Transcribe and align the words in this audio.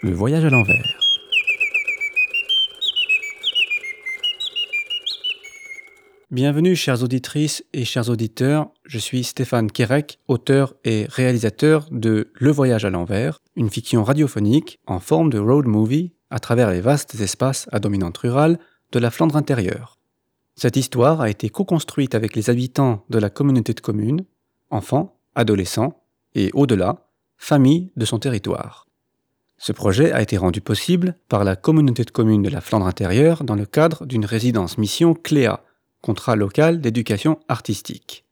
Le 0.00 0.12
voyage 0.12 0.44
à 0.44 0.50
l'envers. 0.50 0.96
Bienvenue 6.30 6.76
chères 6.76 7.02
auditrices 7.02 7.64
et 7.72 7.84
chers 7.84 8.08
auditeurs, 8.08 8.70
je 8.84 8.98
suis 8.98 9.24
Stéphane 9.24 9.72
Kerek, 9.72 10.20
auteur 10.28 10.74
et 10.84 11.06
réalisateur 11.08 11.88
de 11.90 12.30
Le 12.34 12.50
voyage 12.52 12.84
à 12.84 12.90
l'envers, 12.90 13.40
une 13.56 13.70
fiction 13.70 14.04
radiophonique 14.04 14.78
en 14.86 15.00
forme 15.00 15.30
de 15.30 15.40
road 15.40 15.66
movie 15.66 16.12
à 16.30 16.38
travers 16.38 16.70
les 16.70 16.80
vastes 16.80 17.16
espaces 17.20 17.68
à 17.72 17.80
dominante 17.80 18.18
rurale 18.18 18.60
de 18.92 19.00
la 19.00 19.10
Flandre 19.10 19.36
intérieure. 19.36 19.98
Cette 20.54 20.76
histoire 20.76 21.20
a 21.20 21.28
été 21.28 21.48
co-construite 21.48 22.14
avec 22.14 22.36
les 22.36 22.50
habitants 22.50 23.04
de 23.10 23.18
la 23.18 23.30
communauté 23.30 23.74
de 23.74 23.80
communes, 23.80 24.24
enfants, 24.70 25.18
adolescents 25.34 26.04
et 26.36 26.50
au-delà, 26.54 27.08
familles 27.36 27.90
de 27.96 28.04
son 28.04 28.20
territoire. 28.20 28.87
Ce 29.58 29.72
projet 29.72 30.12
a 30.12 30.22
été 30.22 30.36
rendu 30.36 30.60
possible 30.60 31.16
par 31.28 31.44
la 31.44 31.56
communauté 31.56 32.04
de 32.04 32.10
communes 32.10 32.42
de 32.42 32.48
la 32.48 32.60
Flandre 32.60 32.86
intérieure 32.86 33.42
dans 33.42 33.56
le 33.56 33.66
cadre 33.66 34.06
d'une 34.06 34.24
résidence 34.24 34.78
mission 34.78 35.14
CLEA, 35.14 35.64
contrat 36.00 36.36
local 36.36 36.80
d'éducation 36.80 37.40
artistique. 37.48 38.24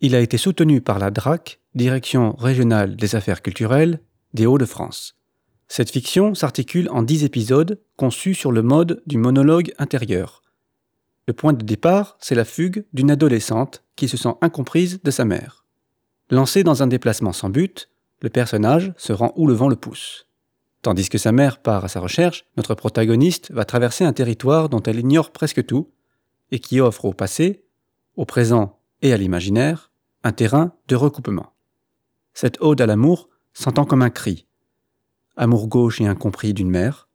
Il 0.00 0.14
a 0.16 0.20
été 0.20 0.38
soutenu 0.38 0.80
par 0.80 0.98
la 0.98 1.10
DRAC, 1.10 1.60
Direction 1.74 2.32
régionale 2.32 2.96
des 2.96 3.14
affaires 3.14 3.40
culturelles 3.40 4.00
des 4.34 4.46
Hauts-de-France. 4.46 5.16
Cette 5.68 5.90
fiction 5.90 6.34
s'articule 6.34 6.88
en 6.90 7.02
dix 7.02 7.24
épisodes 7.24 7.80
conçus 7.96 8.34
sur 8.34 8.52
le 8.52 8.62
mode 8.62 9.02
du 9.06 9.16
monologue 9.16 9.72
intérieur. 9.78 10.42
Le 11.26 11.32
point 11.32 11.52
de 11.52 11.64
départ, 11.64 12.16
c'est 12.20 12.34
la 12.34 12.44
fugue 12.44 12.84
d'une 12.92 13.10
adolescente 13.10 13.84
qui 13.96 14.08
se 14.08 14.16
sent 14.16 14.34
incomprise 14.40 15.00
de 15.02 15.10
sa 15.10 15.24
mère. 15.24 15.64
Lancée 16.30 16.64
dans 16.64 16.82
un 16.82 16.88
déplacement 16.88 17.32
sans 17.32 17.48
but, 17.48 17.88
le 18.22 18.30
personnage 18.30 18.94
se 18.96 19.12
rend 19.12 19.32
où 19.36 19.46
le 19.46 19.52
vent 19.52 19.68
le 19.68 19.76
pousse. 19.76 20.26
Tandis 20.80 21.08
que 21.08 21.18
sa 21.18 21.32
mère 21.32 21.60
part 21.60 21.84
à 21.84 21.88
sa 21.88 22.00
recherche, 22.00 22.44
notre 22.56 22.74
protagoniste 22.74 23.52
va 23.52 23.64
traverser 23.64 24.04
un 24.04 24.12
territoire 24.12 24.68
dont 24.68 24.82
elle 24.82 24.98
ignore 24.98 25.32
presque 25.32 25.66
tout 25.66 25.90
et 26.50 26.60
qui 26.60 26.80
offre 26.80 27.04
au 27.04 27.12
passé, 27.12 27.64
au 28.16 28.24
présent 28.24 28.80
et 29.02 29.12
à 29.12 29.16
l'imaginaire 29.16 29.90
un 30.24 30.32
terrain 30.32 30.72
de 30.88 30.96
recoupement. 30.96 31.52
Cette 32.32 32.60
ode 32.60 32.80
à 32.80 32.86
l'amour 32.86 33.28
s'entend 33.52 33.84
comme 33.84 34.02
un 34.02 34.10
cri, 34.10 34.46
amour 35.36 35.68
gauche 35.68 36.00
et 36.00 36.06
incompris 36.06 36.54
d'une 36.54 36.70
mère, 36.70 37.08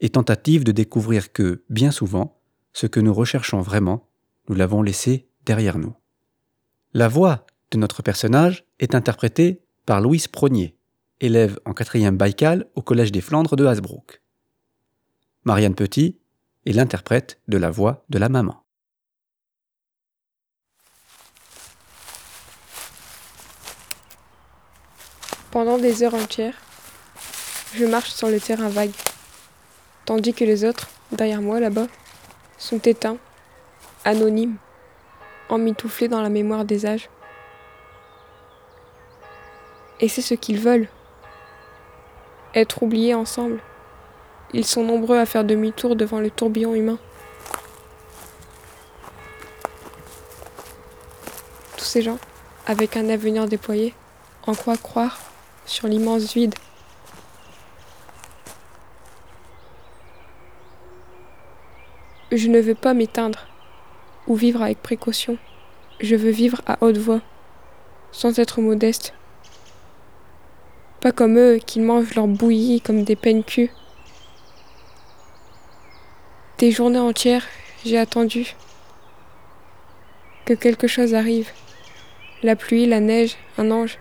et 0.00 0.08
tentative 0.08 0.64
de 0.64 0.72
découvrir 0.72 1.32
que, 1.32 1.64
bien 1.68 1.90
souvent, 1.90 2.40
ce 2.72 2.86
que 2.86 3.00
nous 3.00 3.12
recherchons 3.12 3.60
vraiment, 3.60 4.08
nous 4.48 4.54
l'avons 4.54 4.82
laissé 4.82 5.28
derrière 5.44 5.78
nous. 5.78 5.94
La 6.94 7.08
voix 7.08 7.46
de 7.70 7.78
notre 7.78 8.02
personnage 8.02 8.64
est 8.78 8.94
interprétée 8.94 9.60
Louise 9.98 10.28
Prognier, 10.28 10.76
élève 11.20 11.58
en 11.64 11.72
quatrième 11.72 12.16
Baïkal 12.16 12.66
au 12.76 12.82
Collège 12.82 13.10
des 13.10 13.20
Flandres 13.20 13.56
de 13.56 13.66
Hasbrook. 13.66 14.22
Marianne 15.44 15.74
Petit 15.74 16.20
est 16.66 16.72
l'interprète 16.72 17.40
de 17.48 17.56
la 17.56 17.70
voix 17.70 18.04
de 18.10 18.18
la 18.18 18.28
maman. 18.28 18.62
Pendant 25.50 25.78
des 25.78 26.04
heures 26.04 26.14
entières, 26.14 26.60
je 27.74 27.84
marche 27.84 28.10
sur 28.10 28.28
le 28.28 28.38
terrain 28.38 28.68
vague, 28.68 28.92
tandis 30.04 30.32
que 30.32 30.44
les 30.44 30.64
autres, 30.64 30.88
derrière 31.10 31.42
moi 31.42 31.58
là-bas, 31.58 31.88
sont 32.58 32.78
éteints, 32.78 33.18
anonymes, 34.04 34.56
emmitouflés 35.48 36.06
dans 36.06 36.22
la 36.22 36.28
mémoire 36.28 36.64
des 36.64 36.86
âges. 36.86 37.08
Et 40.00 40.08
c'est 40.08 40.22
ce 40.22 40.34
qu'ils 40.34 40.58
veulent. 40.58 40.88
Être 42.54 42.82
oubliés 42.82 43.14
ensemble. 43.14 43.60
Ils 44.52 44.66
sont 44.66 44.82
nombreux 44.82 45.18
à 45.18 45.26
faire 45.26 45.44
demi-tour 45.44 45.94
devant 45.94 46.18
le 46.18 46.30
tourbillon 46.30 46.74
humain. 46.74 46.98
Tous 51.76 51.84
ces 51.84 52.02
gens, 52.02 52.18
avec 52.66 52.96
un 52.96 53.08
avenir 53.08 53.46
déployé, 53.46 53.94
en 54.46 54.54
quoi 54.54 54.76
croire 54.76 55.18
sur 55.66 55.86
l'immense 55.86 56.32
vide? 56.34 56.54
Je 62.32 62.48
ne 62.48 62.60
veux 62.60 62.74
pas 62.74 62.94
m'éteindre 62.94 63.46
ou 64.26 64.34
vivre 64.34 64.62
avec 64.62 64.82
précaution. 64.82 65.36
Je 66.00 66.16
veux 66.16 66.30
vivre 66.30 66.62
à 66.66 66.78
haute 66.80 66.96
voix, 66.96 67.20
sans 68.12 68.38
être 68.38 68.60
modeste. 68.60 69.14
Pas 71.00 71.12
comme 71.12 71.38
eux 71.38 71.58
qui 71.64 71.80
mangent 71.80 72.14
leur 72.14 72.26
bouillie 72.26 72.82
comme 72.82 73.04
des 73.04 73.16
peines 73.16 73.42
culs. 73.42 73.70
Des 76.58 76.70
journées 76.70 76.98
entières, 76.98 77.46
j'ai 77.86 77.96
attendu 77.96 78.54
que 80.44 80.52
quelque 80.52 80.86
chose 80.86 81.14
arrive. 81.14 81.48
La 82.42 82.54
pluie, 82.54 82.84
la 82.84 83.00
neige, 83.00 83.36
un 83.56 83.70
ange. 83.70 83.98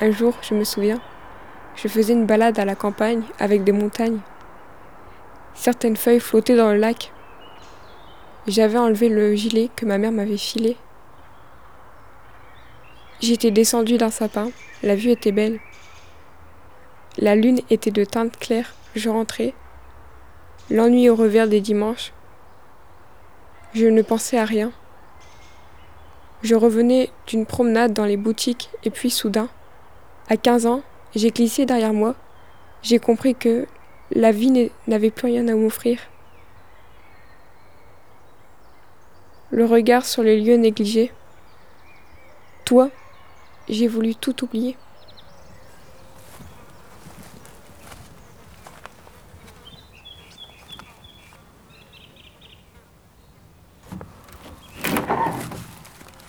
Un 0.00 0.10
jour, 0.10 0.34
je 0.42 0.54
me 0.54 0.64
souviens, 0.64 1.00
je 1.76 1.86
faisais 1.86 2.14
une 2.14 2.26
balade 2.26 2.58
à 2.58 2.64
la 2.64 2.74
campagne 2.74 3.22
avec 3.38 3.62
des 3.62 3.70
montagnes. 3.70 4.18
Certaines 5.54 5.96
feuilles 5.96 6.18
flottaient 6.18 6.56
dans 6.56 6.72
le 6.72 6.78
lac. 6.78 7.12
J'avais 8.48 8.78
enlevé 8.78 9.08
le 9.08 9.36
gilet 9.36 9.70
que 9.76 9.86
ma 9.86 9.98
mère 9.98 10.10
m'avait 10.10 10.36
filé. 10.36 10.76
J'étais 13.20 13.52
descendue 13.52 13.96
d'un 13.96 14.10
sapin, 14.10 14.50
la 14.82 14.96
vue 14.96 15.10
était 15.10 15.30
belle. 15.30 15.60
La 17.16 17.36
lune 17.36 17.60
était 17.70 17.92
de 17.92 18.04
teinte 18.04 18.36
claire, 18.36 18.74
je 18.96 19.08
rentrais. 19.08 19.54
L'ennui 20.70 21.08
au 21.08 21.14
revers 21.14 21.46
des 21.46 21.60
dimanches. 21.60 22.12
Je 23.74 23.86
ne 23.86 24.02
pensais 24.02 24.38
à 24.38 24.44
rien. 24.44 24.72
Je 26.42 26.56
revenais 26.56 27.10
d'une 27.28 27.46
promenade 27.46 27.92
dans 27.92 28.04
les 28.04 28.16
boutiques 28.16 28.70
et 28.82 28.90
puis 28.90 29.10
soudain, 29.10 29.48
à 30.28 30.36
15 30.36 30.66
ans, 30.66 30.82
j'ai 31.14 31.30
glissé 31.30 31.66
derrière 31.66 31.92
moi. 31.92 32.14
J'ai 32.82 32.98
compris 32.98 33.34
que 33.34 33.66
la 34.10 34.32
vie 34.32 34.70
n'avait 34.86 35.10
plus 35.10 35.26
rien 35.26 35.46
à 35.48 35.54
m'offrir. 35.54 35.98
Le 39.50 39.64
regard 39.64 40.04
sur 40.04 40.22
les 40.22 40.40
lieux 40.40 40.56
négligés. 40.56 41.12
Toi, 42.64 42.90
j'ai 43.68 43.86
voulu 43.86 44.14
tout 44.14 44.44
oublier. 44.44 44.76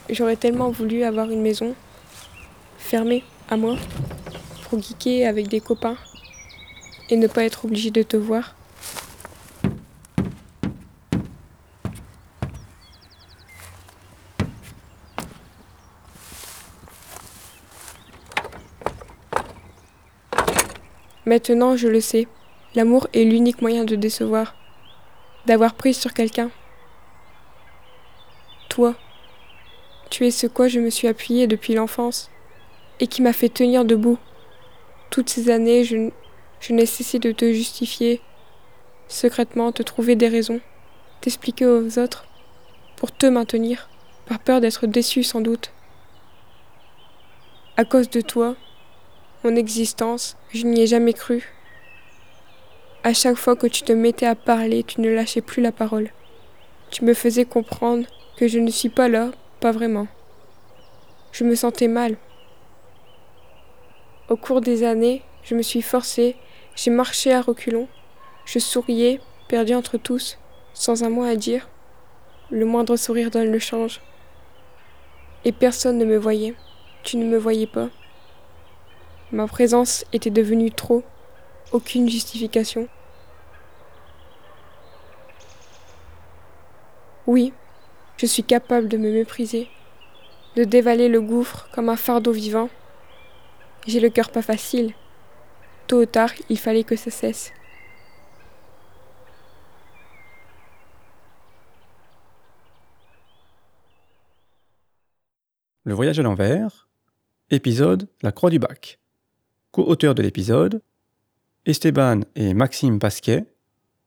J'aurais 0.10 0.36
tellement 0.36 0.70
voulu 0.70 1.04
avoir 1.04 1.30
une 1.32 1.42
maison 1.42 1.76
fermée 2.78 3.24
à 3.50 3.58
moi 3.58 3.76
pour 4.64 4.82
geeker 4.82 5.28
avec 5.28 5.48
des 5.48 5.62
copains 5.62 5.98
et 7.10 7.18
ne 7.18 7.28
pas 7.28 7.44
être 7.44 7.66
obligé 7.66 7.92
de 7.92 8.04
te 8.04 8.18
voir. 8.18 8.56
Maintenant, 21.28 21.76
je 21.76 21.88
le 21.88 22.02
sais, 22.02 22.28
l'amour 22.76 23.08
est 23.14 23.24
l'unique 23.24 23.62
moyen 23.62 23.84
de 23.84 23.96
décevoir, 23.96 24.56
d'avoir 25.48 25.74
prise 25.74 25.98
sur 25.98 26.14
quelqu'un. 26.14 26.52
Toi, 28.70 28.94
tu 30.12 30.28
es 30.28 30.32
ce 30.32 30.46
quoi 30.46 30.68
je 30.68 30.80
me 30.80 30.92
suis 30.92 31.08
appuyée 31.08 31.48
depuis 31.48 31.74
l'enfance 31.74 32.30
et 33.00 33.08
qui 33.08 33.22
m'a 33.22 33.34
fait 33.34 33.50
tenir 33.50 33.86
debout. 33.86 34.18
Toutes 35.10 35.30
ces 35.30 35.50
années, 35.50 35.84
je, 35.84 36.10
n'ai 36.74 36.86
cessé 36.86 37.20
de 37.20 37.32
te 37.32 37.52
justifier, 37.52 38.22
secrètement 39.08 39.72
te 39.72 39.84
trouver 39.84 40.16
des 40.16 40.28
raisons, 40.28 40.62
t'expliquer 41.22 41.66
aux 41.66 42.00
autres, 42.00 42.26
pour 42.96 43.12
te 43.12 43.26
maintenir, 43.26 43.90
par 44.26 44.40
peur 44.40 44.62
d'être 44.62 44.88
déçu 44.88 45.24
sans 45.24 45.42
doute. 45.42 45.72
À 47.78 47.86
cause 47.86 48.10
de 48.10 48.22
toi, 48.22 48.56
mon 49.44 49.56
existence, 49.56 50.38
je 50.54 50.66
n'y 50.66 50.82
ai 50.82 50.88
jamais 50.88 51.14
cru. 51.14 51.54
À 53.04 53.14
chaque 53.14 53.36
fois 53.36 53.56
que 53.56 53.68
tu 53.68 53.84
te 53.84 53.94
mettais 53.94 54.26
à 54.26 54.34
parler, 54.34 54.84
tu 54.84 55.02
ne 55.02 55.10
lâchais 55.10 55.42
plus 55.42 55.62
la 55.62 55.72
parole. 55.72 56.10
Tu 56.90 57.06
me 57.06 57.14
faisais 57.14 57.46
comprendre 57.46 58.08
que 58.38 58.48
je 58.48 58.58
ne 58.58 58.72
suis 58.72 58.90
pas 58.90 59.08
là, 59.08 59.32
pas 59.60 59.72
vraiment. 59.72 60.08
Je 61.32 61.44
me 61.44 61.54
sentais 61.54 61.88
mal. 61.88 62.18
Au 64.28 64.38
cours 64.38 64.62
des 64.62 64.84
années, 64.84 65.22
je 65.44 65.54
me 65.54 65.62
suis 65.62 65.84
forcée, 65.84 66.36
j'ai 66.76 66.90
marché 66.90 67.32
à 67.32 67.42
reculons, 67.42 67.88
je 68.46 68.58
souriais, 68.58 69.20
perdu 69.48 69.76
entre 69.76 69.98
tous, 69.98 70.40
sans 70.74 71.04
un 71.04 71.10
mot 71.10 71.24
à 71.24 71.36
dire. 71.36 71.70
Le 72.50 72.66
moindre 72.66 72.96
sourire 72.96 73.30
donne 73.30 73.52
le 73.52 73.60
change. 73.60 74.02
Et 75.44 75.52
personne 75.52 76.00
ne 76.00 76.06
me 76.06 76.18
voyait. 76.18 76.56
Tu 77.04 77.18
ne 77.18 77.26
me 77.26 77.38
voyais 77.38 77.68
pas. 77.68 77.90
Ma 79.32 79.46
présence 79.46 80.06
était 80.12 80.32
devenue 80.32 80.72
trop. 80.72 81.04
Aucune 81.72 82.10
justification. 82.10 82.88
Oui, 87.28 87.54
je 88.18 88.26
suis 88.26 88.44
capable 88.44 88.88
de 88.88 88.98
me 88.98 89.12
mépriser, 89.12 89.68
de 90.56 90.64
dévaler 90.64 91.10
le 91.10 91.22
gouffre 91.22 91.68
comme 91.74 91.90
un 91.90 91.96
fardeau 91.96 92.32
vivant. 92.32 92.70
J'ai 93.88 94.00
le 94.00 94.10
cœur 94.10 94.32
pas 94.32 94.42
facile. 94.42 94.94
Tôt 95.88 96.02
ou 96.02 96.06
tard, 96.06 96.32
il 96.50 96.58
fallait 96.58 96.84
que 96.84 96.96
ça 96.96 97.12
cesse. 97.12 97.52
Le 105.84 105.94
voyage 105.94 106.20
à 106.20 106.24
l'envers, 106.24 106.88
épisode 107.52 108.10
La 108.24 108.32
Croix 108.32 108.50
du 108.50 108.58
Bac. 108.58 109.00
Co-auteurs 109.70 110.16
de 110.16 110.24
l'épisode, 110.24 110.82
Esteban 111.68 112.22
et 112.36 112.56
Maxime 112.56 112.98
Pasquet 112.98 113.46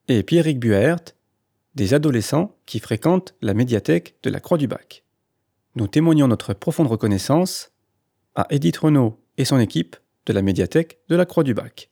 et 0.09 0.25
Pierrick 0.25 0.59
Buert, 0.59 1.15
des 1.77 1.95
adolescents 1.95 2.57
qui 2.67 2.81
fréquentent 2.81 3.37
la 3.43 3.55
médiathèque 3.55 4.17
de 4.25 4.31
la 4.31 4.41
Croix 4.41 4.59
du 4.59 4.67
Bac. 4.67 5.05
Nous 5.77 5.87
témoignons 5.87 6.27
notre 6.27 6.53
profonde 6.53 6.89
reconnaissance 6.89 7.71
à 8.35 8.49
Edith 8.51 8.79
Renault 8.79 9.21
et 9.39 9.47
son 9.47 9.59
équipe 9.59 9.97
de 10.27 10.35
la 10.35 10.43
médiathèque 10.43 10.99
de 11.09 11.17
la 11.17 11.25
Croix 11.25 11.45
du 11.45 11.55
Bac. 11.55 11.91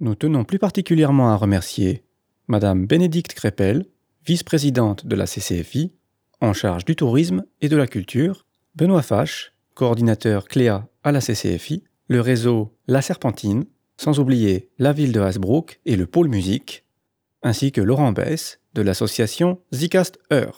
Nous 0.00 0.16
tenons 0.16 0.44
plus 0.44 0.58
particulièrement 0.58 1.30
à 1.30 1.36
remercier 1.36 2.04
Madame 2.48 2.86
Bénédicte 2.86 3.34
Crépel, 3.34 3.86
vice-présidente 4.26 5.06
de 5.06 5.14
la 5.14 5.26
CCFI, 5.26 5.92
en 6.40 6.52
charge 6.52 6.84
du 6.84 6.96
tourisme 6.96 7.44
et 7.60 7.68
de 7.68 7.76
la 7.76 7.86
culture, 7.86 8.46
Benoît 8.74 9.02
Fache, 9.02 9.52
coordinateur 9.74 10.48
Cléa 10.48 10.88
à 11.04 11.12
la 11.12 11.20
CCFI, 11.20 11.84
le 12.08 12.20
réseau 12.20 12.74
La 12.88 13.02
Serpentine, 13.02 13.66
sans 13.98 14.18
oublier 14.18 14.70
la 14.78 14.92
ville 14.92 15.12
de 15.12 15.20
Hasbrook 15.20 15.80
et 15.84 15.96
le 15.96 16.06
pôle 16.06 16.28
musique, 16.28 16.84
ainsi 17.42 17.70
que 17.70 17.80
Laurent 17.80 18.12
Bess 18.12 18.60
de 18.74 18.82
l'association 18.82 19.60
Zicast 19.72 20.18
Heure. 20.32 20.48